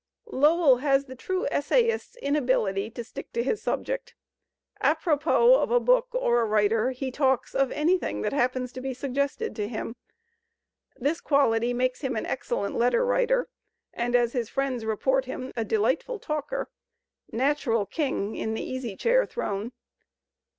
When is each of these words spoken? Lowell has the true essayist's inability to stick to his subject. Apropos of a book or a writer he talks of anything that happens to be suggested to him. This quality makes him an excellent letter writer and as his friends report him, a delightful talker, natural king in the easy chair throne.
Lowell 0.25 0.77
has 0.77 1.05
the 1.05 1.15
true 1.15 1.45
essayist's 1.51 2.15
inability 2.15 2.89
to 2.89 3.03
stick 3.03 3.31
to 3.33 3.43
his 3.43 3.61
subject. 3.61 4.15
Apropos 4.81 5.61
of 5.61 5.69
a 5.69 5.79
book 5.79 6.07
or 6.13 6.41
a 6.41 6.45
writer 6.45 6.89
he 6.89 7.11
talks 7.11 7.53
of 7.53 7.71
anything 7.71 8.23
that 8.23 8.33
happens 8.33 8.71
to 8.71 8.81
be 8.81 8.95
suggested 8.95 9.55
to 9.57 9.67
him. 9.67 9.95
This 10.97 11.21
quality 11.21 11.71
makes 11.71 12.01
him 12.01 12.15
an 12.15 12.25
excellent 12.25 12.73
letter 12.77 13.05
writer 13.05 13.47
and 13.93 14.15
as 14.15 14.33
his 14.33 14.49
friends 14.49 14.85
report 14.85 15.25
him, 15.25 15.51
a 15.55 15.63
delightful 15.63 16.17
talker, 16.17 16.67
natural 17.31 17.85
king 17.85 18.35
in 18.35 18.55
the 18.55 18.67
easy 18.67 18.95
chair 18.95 19.27
throne. 19.27 19.71